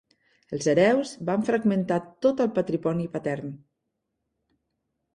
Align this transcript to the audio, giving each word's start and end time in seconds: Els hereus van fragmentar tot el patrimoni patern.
Els 0.57 0.69
hereus 0.71 1.11
van 1.29 1.45
fragmentar 1.51 2.01
tot 2.27 2.43
el 2.49 2.51
patrimoni 2.59 3.09
patern. 3.19 3.57